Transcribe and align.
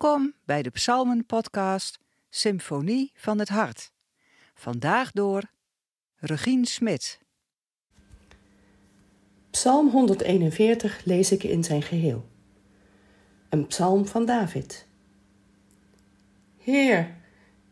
Welkom 0.00 0.34
bij 0.44 0.62
de 0.62 0.70
Psalmen-podcast 0.70 1.98
Symfonie 2.30 3.12
van 3.14 3.38
het 3.38 3.48
Hart. 3.48 3.92
Vandaag 4.54 5.12
door 5.12 5.42
Regine 6.16 6.66
Smit. 6.66 7.20
Psalm 9.50 9.88
141 9.88 11.04
lees 11.04 11.32
ik 11.32 11.42
in 11.42 11.64
zijn 11.64 11.82
geheel. 11.82 12.28
Een 13.48 13.66
psalm 13.66 14.06
van 14.06 14.26
David. 14.26 14.86
Heer, 16.56 17.14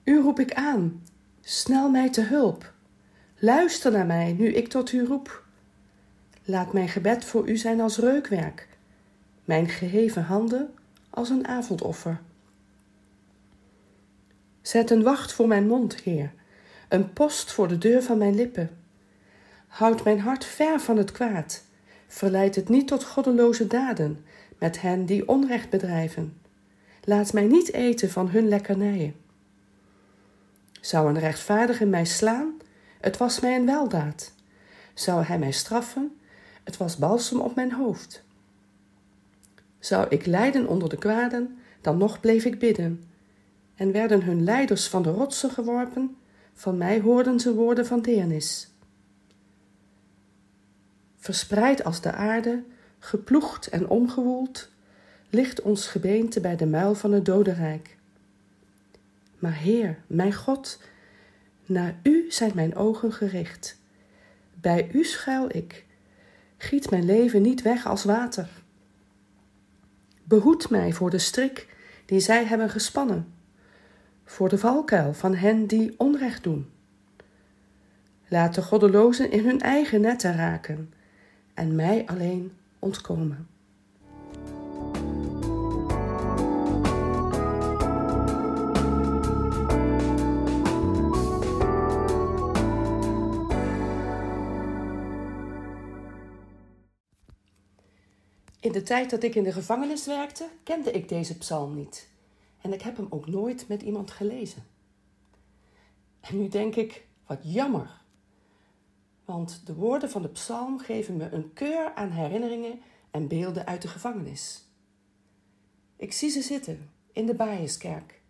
u 0.04 0.21
roep 0.21 0.40
ik 0.40 0.54
aan, 0.54 1.03
snel 1.40 1.90
mij 1.90 2.11
te 2.11 2.22
hulp. 2.22 2.72
Luister 3.39 3.93
naar 3.93 4.07
mij 4.07 4.32
nu 4.32 4.54
ik 4.54 4.68
tot 4.68 4.93
u 4.93 5.04
roep. 5.04 5.45
Laat 6.45 6.72
mijn 6.72 6.89
gebed 6.89 7.25
voor 7.25 7.49
u 7.49 7.57
zijn 7.57 7.81
als 7.81 7.99
reukwerk, 7.99 8.68
mijn 9.45 9.68
geheven 9.68 10.22
handen 10.22 10.75
als 11.16 11.30
een 11.30 11.48
avondoffer. 11.48 12.20
Zet 14.62 14.90
een 14.90 15.02
wacht 15.02 15.32
voor 15.32 15.48
mijn 15.48 15.66
mond, 15.66 16.00
Heer, 16.00 16.32
een 16.89 17.12
post 17.12 17.52
voor 17.52 17.68
de 17.68 17.79
deur 17.79 18.02
van 18.02 18.18
mijn 18.18 18.34
lippen. 18.34 18.70
Houd 19.66 20.04
mijn 20.04 20.20
hart 20.20 20.44
ver 20.44 20.80
van 20.80 20.96
het 20.96 21.12
kwaad, 21.12 21.64
verleid 22.06 22.54
het 22.54 22.68
niet 22.68 22.89
tot 22.89 23.04
goddeloze 23.04 23.66
daden 23.66 24.25
met 24.58 24.80
hen 24.80 25.06
die 25.06 25.29
onrecht 25.29 25.70
bedrijven. 25.70 26.40
Laat 27.04 27.32
mij 27.32 27.44
niet 27.44 27.72
eten 27.72 28.11
van 28.11 28.28
hun 28.28 28.48
lekkernijen. 28.48 29.14
Zou 30.80 31.08
een 31.08 31.18
rechtvaardige 31.18 31.84
mij 31.84 32.05
slaan? 32.05 32.55
Het 33.00 33.17
was 33.17 33.41
mij 33.41 33.56
een 33.56 33.67
weldaad. 33.67 34.33
Zou 34.95 35.25
hij 35.25 35.39
mij 35.39 35.53
straffen? 35.53 36.19
Het 36.64 36.77
was 36.77 36.97
balsem 36.97 37.41
op 37.41 37.55
mijn 37.55 37.73
hoofd. 37.73 38.25
Zou 39.87 40.06
ik 40.09 40.27
lijden 40.27 40.67
onder 40.67 40.89
de 40.89 40.97
kwaden, 40.97 41.59
dan 41.81 41.98
nog 41.98 42.20
bleef 42.20 42.45
ik 42.45 42.59
bidden. 42.59 43.05
En 43.75 43.92
werden 43.92 44.23
hun 44.23 44.45
leiders 44.45 44.89
van 44.89 45.03
de 45.03 45.11
rotsen 45.11 45.51
geworpen, 45.51 46.17
van 46.55 46.77
mij 46.77 47.01
hoorden 47.01 47.41
ze 47.41 47.55
woorden 47.55 47.87
van 47.87 48.03
deernis. 48.03 48.70
Verspreid 51.17 51.84
als 51.84 52.01
de 52.01 52.12
aarde, 52.12 52.62
geploegd 52.98 53.67
en 53.67 53.89
omgewoeld, 53.89 54.70
ligt 55.31 55.62
ons 55.62 55.87
gebeente 55.87 56.41
bij 56.41 56.57
de 56.57 56.67
muil 56.67 56.95
van 56.95 57.12
het 57.12 57.25
dodenrijk. 57.25 57.97
Maar 59.39 59.57
Heer, 59.57 59.98
mijn 60.07 60.34
God, 60.34 60.81
naar 61.67 61.98
U 62.03 62.25
zijn 62.29 62.53
mijn 62.55 62.77
ogen 62.77 63.12
gericht. 63.12 63.81
Bij 64.61 64.91
U 64.92 65.05
schuil 65.05 65.57
ik. 65.57 65.84
Giet 66.57 66.91
mijn 66.91 67.05
leven 67.05 67.42
niet 67.42 67.62
weg 67.62 67.87
als 67.87 68.05
water. 68.05 68.64
Behoed 70.29 70.71
mij 70.71 70.93
voor 70.93 71.11
de 71.11 71.19
strik 71.19 71.69
die 72.07 72.21
zij 72.21 72.45
hebben 72.45 72.71
gespannen, 72.71 73.35
voor 74.25 74.49
de 74.49 74.59
valkuil 74.59 75.15
van 75.15 75.35
hen 75.35 75.67
die 75.67 75.95
onrecht 75.99 76.43
doen. 76.43 76.71
Laat 78.29 78.55
de 78.55 78.63
goddelozen 78.63 79.31
in 79.31 79.45
hun 79.45 79.61
eigen 79.61 80.01
netten 80.01 80.37
raken 80.37 80.93
en 81.55 81.75
mij 81.75 82.07
alleen 82.07 82.53
ontkomen. 82.79 83.49
In 98.61 98.72
de 98.72 98.83
tijd 98.83 99.11
dat 99.11 99.22
ik 99.22 99.34
in 99.34 99.44
de 99.44 99.52
gevangenis 99.52 100.06
werkte, 100.06 100.48
kende 100.62 100.90
ik 100.90 101.08
deze 101.08 101.39
psalm 101.39 101.74
niet. 101.74 102.08
En 102.61 102.72
ik 102.72 102.83
heb 102.83 102.96
hem 102.96 103.06
ook 103.11 103.27
nooit 103.27 103.68
met 103.68 103.83
iemand 103.83 104.11
gelezen. 104.11 104.67
En 106.20 106.39
nu 106.39 106.48
denk 106.48 106.77
ik, 106.77 107.06
wat 107.27 107.39
jammer. 107.42 108.00
Want 109.24 109.67
de 109.67 109.74
woorden 109.74 110.11
van 110.11 110.22
de 110.22 110.28
psalm 110.28 110.78
geven 110.78 111.17
me 111.17 111.30
een 111.30 111.52
keur 111.52 111.94
aan 111.94 112.11
herinneringen 112.11 112.80
en 113.11 113.28
beelden 113.28 113.67
uit 113.67 113.83
de 113.83 113.89
gevangenis. 113.89 114.64
Ik 115.96 116.12
zie 116.12 116.30
ze 116.30 116.42
zitten 116.42 116.90
in 117.12 117.27
de 117.27 117.34
Baaierskerk, 117.34 118.20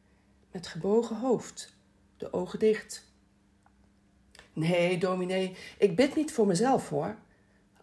met 0.50 0.66
gebogen 0.66 1.16
hoofd, 1.16 1.76
de 2.16 2.32
ogen 2.32 2.58
dicht. 2.58 3.04
Nee, 4.52 4.98
dominee, 4.98 5.56
ik 5.78 5.96
bid 5.96 6.16
niet 6.16 6.32
voor 6.32 6.46
mezelf 6.46 6.88
hoor, 6.88 7.16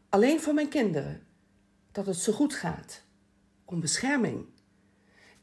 alleen 0.10 0.42
voor 0.42 0.54
mijn 0.54 0.70
kinderen 0.70 1.24
dat 1.94 2.06
het 2.06 2.16
zo 2.16 2.34
goed 2.34 2.54
gaat. 2.54 3.04
Om 3.66 3.80
bescherming. 3.80 4.46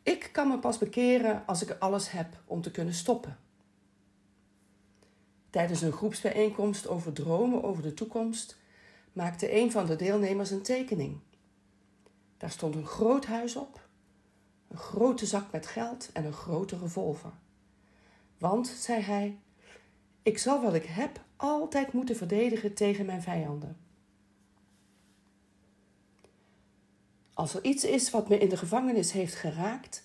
Ik 0.03 0.29
kan 0.33 0.49
me 0.49 0.59
pas 0.59 0.79
bekeren 0.79 1.47
als 1.47 1.63
ik 1.63 1.77
alles 1.79 2.11
heb 2.11 2.43
om 2.45 2.63
te 2.63 2.71
kunnen 2.71 2.95
stoppen. 2.95 3.39
Tijdens 5.51 5.81
een 5.81 5.93
groepsbijeenkomst 5.93 6.89
over 6.89 7.13
dromen 7.13 7.63
over 7.63 7.83
de 7.83 7.95
toekomst 7.95 8.59
maakte 9.13 9.57
een 9.57 9.71
van 9.71 9.87
de 9.87 9.97
deelnemers 9.97 10.51
een 10.51 10.63
tekening. 10.63 11.19
Daar 12.37 12.51
stond 12.51 12.75
een 12.75 12.87
groot 12.87 13.27
huis 13.27 13.57
op, 13.57 13.89
een 14.69 14.79
grote 14.79 15.27
zak 15.27 15.53
met 15.53 15.67
geld 15.67 16.11
en 16.13 16.25
een 16.25 16.33
grote 16.33 16.79
revolver. 16.79 17.33
Want, 18.39 18.69
zei 18.69 19.01
hij, 19.01 19.39
ik 20.23 20.39
zal 20.39 20.63
wat 20.63 20.75
ik 20.75 20.85
heb 20.85 21.21
altijd 21.37 21.93
moeten 21.93 22.17
verdedigen 22.17 22.75
tegen 22.75 23.07
mijn 23.07 23.23
vijanden. 23.23 23.77
Als 27.41 27.55
er 27.55 27.65
iets 27.65 27.85
is 27.85 28.11
wat 28.11 28.29
me 28.29 28.39
in 28.39 28.49
de 28.49 28.57
gevangenis 28.57 29.13
heeft 29.13 29.35
geraakt, 29.35 30.05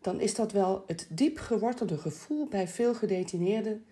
dan 0.00 0.20
is 0.20 0.34
dat 0.34 0.52
wel 0.52 0.84
het 0.86 1.06
diep 1.10 1.38
gewortelde 1.38 1.98
gevoel 1.98 2.46
bij 2.46 2.68
veel 2.68 2.94
gedetineerden 2.94 3.84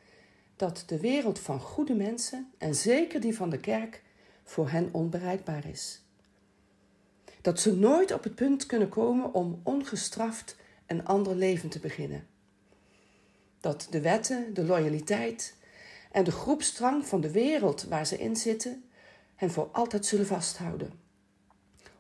dat 0.57 0.83
de 0.87 1.01
wereld 1.01 1.39
van 1.39 1.61
goede 1.61 1.95
mensen, 1.95 2.53
en 2.59 2.75
zeker 2.75 3.21
die 3.21 3.37
van 3.37 3.51
de 3.51 3.61
kerk, 3.61 4.03
voor 4.45 4.71
hen 4.71 4.89
onbereikbaar 4.93 5.69
is. 5.69 6.03
Dat 7.41 7.61
ze 7.61 7.77
nooit 7.77 8.13
op 8.13 8.25
het 8.25 8.35
punt 8.35 8.67
kunnen 8.67 8.89
komen 8.89 9.35
om 9.35 9.61
ongestraft 9.63 10.57
een 10.87 11.05
ander 11.05 11.37
leven 11.37 11.69
te 11.69 11.79
beginnen. 11.79 12.27
Dat 13.61 13.87
de 13.91 14.01
wetten, 14.01 14.55
de 14.55 14.65
loyaliteit 14.65 15.57
en 16.13 16.25
de 16.25 16.33
groepstrang 16.33 17.07
van 17.07 17.21
de 17.21 17.31
wereld 17.31 17.83
waar 17.83 18.07
ze 18.07 18.19
in 18.19 18.37
zitten 18.37 18.85
hen 19.35 19.51
voor 19.51 19.69
altijd 19.73 20.07
zullen 20.07 20.27
vasthouden 20.27 21.02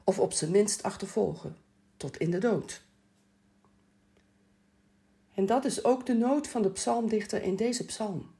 of 0.04 0.18
op 0.18 0.32
zijn 0.32 0.50
minst 0.50 0.82
achtervolgen, 0.82 1.56
tot 1.96 2.16
in 2.16 2.30
de 2.30 2.38
dood. 2.38 2.82
En 5.34 5.46
dat 5.46 5.64
is 5.64 5.84
ook 5.84 6.06
de 6.06 6.14
nood 6.14 6.48
van 6.48 6.62
de 6.62 6.70
psalmdichter 6.70 7.42
in 7.42 7.56
deze 7.56 7.84
psalm. 7.84 8.30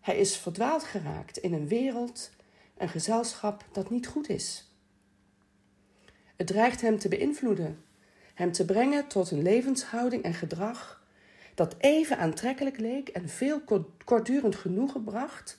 Hij 0.00 0.16
is 0.16 0.36
verdwaald 0.36 0.84
geraakt 0.84 1.38
in 1.38 1.52
een 1.52 1.68
wereld, 1.68 2.30
een 2.76 2.88
gezelschap 2.88 3.64
dat 3.72 3.90
niet 3.90 4.06
goed 4.06 4.28
is. 4.28 4.74
Het 6.36 6.46
dreigt 6.46 6.80
hem 6.80 6.98
te 6.98 7.08
beïnvloeden, 7.08 7.84
hem 8.34 8.52
te 8.52 8.64
brengen 8.64 9.06
tot 9.06 9.30
een 9.30 9.42
levenshouding 9.42 10.22
en 10.22 10.34
gedrag 10.34 11.02
dat 11.54 11.74
even 11.78 12.18
aantrekkelijk 12.18 12.78
leek 12.78 13.08
en 13.08 13.28
veel 13.28 13.60
kortdurend 14.04 14.56
genoegen 14.56 15.04
bracht, 15.04 15.58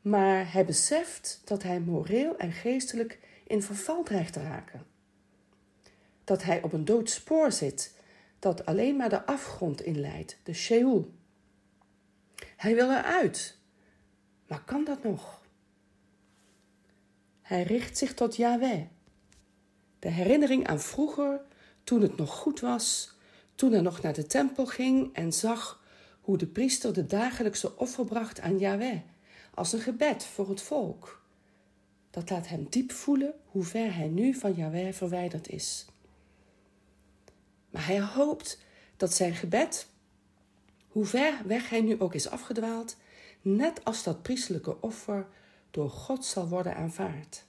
maar 0.00 0.52
hij 0.52 0.64
beseft 0.64 1.40
dat 1.44 1.62
hij 1.62 1.80
moreel 1.80 2.36
en 2.36 2.52
geestelijk 2.52 3.18
in 3.46 3.62
verval 3.62 4.02
te 4.02 4.42
raken. 4.42 4.86
Dat 6.24 6.42
hij 6.42 6.62
op 6.62 6.72
een 6.72 6.84
dood 6.84 7.10
spoor 7.10 7.52
zit 7.52 7.94
dat 8.38 8.66
alleen 8.66 8.96
maar 8.96 9.08
de 9.08 9.26
afgrond 9.26 9.80
inleidt, 9.80 10.36
de 10.42 10.52
Sheol. 10.52 11.14
Hij 12.56 12.74
wil 12.74 12.90
eruit, 12.90 13.58
maar 14.46 14.64
kan 14.64 14.84
dat 14.84 15.02
nog? 15.02 15.42
Hij 17.42 17.62
richt 17.62 17.98
zich 17.98 18.14
tot 18.14 18.36
Yahweh. 18.36 18.82
De 19.98 20.08
herinnering 20.08 20.66
aan 20.66 20.80
vroeger, 20.80 21.40
toen 21.84 22.00
het 22.02 22.16
nog 22.16 22.30
goed 22.30 22.60
was, 22.60 23.16
toen 23.54 23.72
hij 23.72 23.80
nog 23.80 24.02
naar 24.02 24.12
de 24.12 24.26
tempel 24.26 24.66
ging 24.66 25.14
en 25.14 25.32
zag 25.32 25.84
hoe 26.20 26.38
de 26.38 26.46
priester 26.46 26.92
de 26.92 27.06
dagelijkse 27.06 27.76
offer 27.76 28.04
bracht 28.04 28.40
aan 28.40 28.58
Yahweh, 28.58 29.00
als 29.54 29.72
een 29.72 29.80
gebed 29.80 30.24
voor 30.24 30.48
het 30.48 30.62
volk 30.62 31.23
dat 32.14 32.30
laat 32.30 32.48
hem 32.48 32.66
diep 32.70 32.92
voelen 32.92 33.34
hoe 33.46 33.64
ver 33.64 33.94
hij 33.94 34.06
nu 34.06 34.34
van 34.34 34.54
Yahweh 34.54 34.92
verwijderd 34.92 35.48
is. 35.48 35.86
Maar 37.70 37.86
hij 37.86 38.00
hoopt 38.00 38.58
dat 38.96 39.14
zijn 39.14 39.34
gebed, 39.34 39.88
hoe 40.88 41.04
ver 41.04 41.34
weg 41.46 41.70
hij 41.70 41.80
nu 41.80 42.00
ook 42.00 42.14
is 42.14 42.28
afgedwaald, 42.28 42.96
net 43.42 43.84
als 43.84 44.02
dat 44.02 44.22
priestelijke 44.22 44.80
offer 44.80 45.26
door 45.70 45.90
God 45.90 46.24
zal 46.24 46.48
worden 46.48 46.76
aanvaard. 46.76 47.44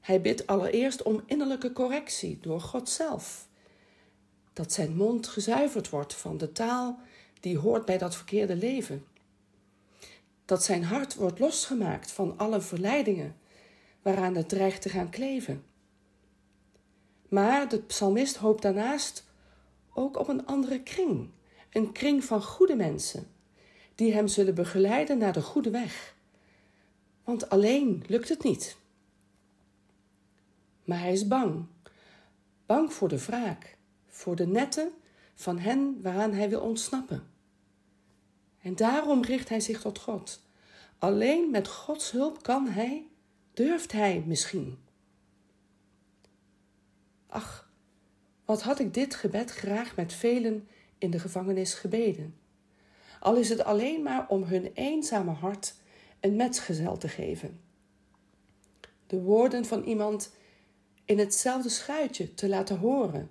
Hij 0.00 0.20
bidt 0.20 0.46
allereerst 0.46 1.02
om 1.02 1.22
innerlijke 1.26 1.72
correctie 1.72 2.38
door 2.40 2.60
God 2.60 2.88
zelf. 2.88 3.48
Dat 4.52 4.72
zijn 4.72 4.96
mond 4.96 5.26
gezuiverd 5.28 5.88
wordt 5.88 6.14
van 6.14 6.38
de 6.38 6.52
taal 6.52 6.98
die 7.40 7.58
hoort 7.58 7.84
bij 7.84 7.98
dat 7.98 8.16
verkeerde 8.16 8.56
leven 8.56 9.06
dat 10.52 10.64
zijn 10.64 10.84
hart 10.84 11.14
wordt 11.14 11.38
losgemaakt 11.38 12.12
van 12.12 12.38
alle 12.38 12.60
verleidingen 12.60 13.36
waaraan 14.02 14.34
het 14.34 14.48
dreigt 14.48 14.82
te 14.82 14.88
gaan 14.88 15.10
kleven. 15.10 15.64
Maar 17.28 17.68
de 17.68 17.78
psalmist 17.78 18.36
hoopt 18.36 18.62
daarnaast 18.62 19.24
ook 19.94 20.18
op 20.18 20.28
een 20.28 20.46
andere 20.46 20.82
kring. 20.82 21.30
Een 21.70 21.92
kring 21.92 22.24
van 22.24 22.42
goede 22.42 22.76
mensen, 22.76 23.26
die 23.94 24.12
hem 24.12 24.28
zullen 24.28 24.54
begeleiden 24.54 25.18
naar 25.18 25.32
de 25.32 25.42
goede 25.42 25.70
weg. 25.70 26.14
Want 27.24 27.48
alleen 27.48 28.04
lukt 28.06 28.28
het 28.28 28.42
niet. 28.42 28.76
Maar 30.84 30.98
hij 30.98 31.12
is 31.12 31.28
bang. 31.28 31.66
Bang 32.66 32.92
voor 32.92 33.08
de 33.08 33.24
wraak, 33.24 33.76
voor 34.06 34.36
de 34.36 34.46
netten 34.46 34.92
van 35.34 35.58
hen 35.58 36.02
waaraan 36.02 36.32
hij 36.32 36.48
wil 36.48 36.60
ontsnappen. 36.60 37.31
En 38.62 38.76
daarom 38.76 39.22
richt 39.22 39.48
hij 39.48 39.60
zich 39.60 39.80
tot 39.80 39.98
God. 39.98 40.40
Alleen 40.98 41.50
met 41.50 41.68
Gods 41.68 42.10
hulp 42.10 42.42
kan 42.42 42.68
hij, 42.68 43.06
durft 43.54 43.92
hij 43.92 44.22
misschien. 44.26 44.78
Ach, 47.26 47.70
wat 48.44 48.62
had 48.62 48.78
ik 48.78 48.94
dit 48.94 49.14
gebed 49.14 49.50
graag 49.50 49.96
met 49.96 50.12
velen 50.12 50.68
in 50.98 51.10
de 51.10 51.18
gevangenis 51.18 51.74
gebeden. 51.74 52.36
Al 53.20 53.36
is 53.36 53.48
het 53.48 53.64
alleen 53.64 54.02
maar 54.02 54.28
om 54.28 54.42
hun 54.42 54.70
eenzame 54.74 55.30
hart 55.30 55.74
een 56.20 56.36
metgezel 56.36 56.96
te 56.96 57.08
geven. 57.08 57.60
De 59.06 59.20
woorden 59.20 59.64
van 59.64 59.82
iemand 59.82 60.34
in 61.04 61.18
hetzelfde 61.18 61.68
schuitje 61.68 62.34
te 62.34 62.48
laten 62.48 62.78
horen, 62.78 63.30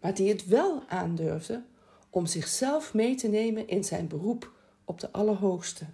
maar 0.00 0.14
die 0.14 0.28
het 0.28 0.46
wel 0.46 0.88
aandurfde 0.88 1.62
om 2.10 2.26
zichzelf 2.26 2.94
mee 2.94 3.14
te 3.14 3.28
nemen 3.28 3.68
in 3.68 3.84
zijn 3.84 4.08
beroep 4.08 4.52
op 4.84 5.00
de 5.00 5.12
Allerhoogste. 5.12 5.86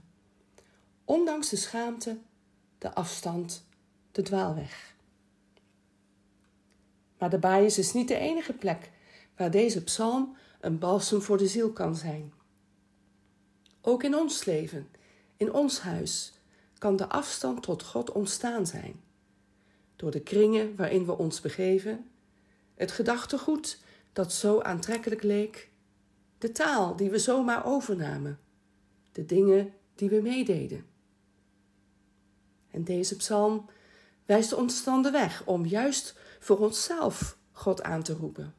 Ondanks 1.04 1.48
de 1.48 1.56
schaamte, 1.56 2.18
de 2.78 2.94
afstand, 2.94 3.66
de 4.12 4.22
dwaalweg. 4.22 4.94
Maar 7.18 7.30
de 7.30 7.38
baaiers 7.38 7.78
is 7.78 7.92
niet 7.92 8.08
de 8.08 8.18
enige 8.18 8.52
plek 8.52 8.90
waar 9.36 9.50
deze 9.50 9.84
psalm 9.84 10.36
een 10.60 10.78
balsem 10.78 11.22
voor 11.22 11.38
de 11.38 11.48
ziel 11.48 11.72
kan 11.72 11.96
zijn. 11.96 12.32
Ook 13.80 14.02
in 14.02 14.16
ons 14.16 14.44
leven, 14.44 14.88
in 15.36 15.52
ons 15.52 15.80
huis, 15.80 16.32
kan 16.78 16.96
de 16.96 17.08
afstand 17.08 17.62
tot 17.62 17.82
God 17.82 18.12
ontstaan 18.12 18.66
zijn. 18.66 19.00
Door 19.96 20.10
de 20.10 20.20
kringen 20.20 20.76
waarin 20.76 21.06
we 21.06 21.18
ons 21.18 21.40
begeven, 21.40 22.10
het 22.74 22.92
gedachtegoed 22.92 23.78
dat 24.12 24.32
zo 24.32 24.60
aantrekkelijk 24.60 25.22
leek, 25.22 25.70
de 26.38 26.52
taal 26.52 26.96
die 26.96 27.10
we 27.10 27.18
zomaar 27.18 27.66
overnamen, 27.66 28.38
de 29.12 29.24
dingen 29.26 29.72
die 29.94 30.08
we 30.08 30.20
meededen. 30.20 30.86
En 32.70 32.84
deze 32.84 33.16
psalm 33.16 33.66
wijst 34.24 34.52
ons 34.52 34.84
dan 34.84 35.02
de 35.02 35.10
weg 35.10 35.42
om 35.44 35.66
juist 35.66 36.14
voor 36.38 36.58
onszelf 36.58 37.38
God 37.52 37.82
aan 37.82 38.02
te 38.02 38.12
roepen. 38.12 38.54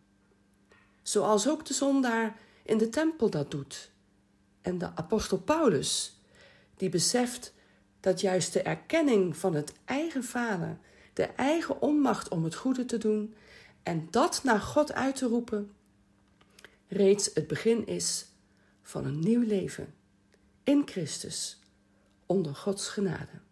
Zoals 1.01 1.50
ook 1.50 1.65
de 1.65 1.74
zondaar 1.74 2.39
in 2.63 2.77
de 2.77 2.89
tempel 2.89 3.29
dat 3.29 3.51
doet. 3.51 3.91
En 4.62 4.77
de 4.77 4.95
apostel 4.95 5.38
Paulus, 5.38 6.21
die 6.75 6.89
beseft 6.89 7.53
dat 8.00 8.21
juist 8.21 8.53
de 8.53 8.62
erkenning 8.62 9.38
van 9.38 9.53
het 9.53 9.74
eigen 9.85 10.24
falen, 10.24 10.81
de 11.13 11.24
eigen 11.25 11.81
onmacht 11.81 12.29
om 12.29 12.44
het 12.44 12.56
goede 12.56 12.85
te 12.85 12.97
doen 12.97 13.35
en 13.83 14.07
dat 14.12 14.41
naar 14.44 14.59
God 14.59 14.94
uit 14.94 15.15
te 15.15 15.25
roepen, 15.25 15.71
reeds 16.88 17.30
het 17.34 17.48
begin 17.48 17.88
is 17.88 18.25
van 18.81 19.06
een 19.06 19.19
nieuw 19.19 19.45
leven 19.45 19.94
in 20.63 20.81
Christus 20.86 21.60
onder 22.25 22.56
Gods 22.56 22.89
genade. 22.89 23.46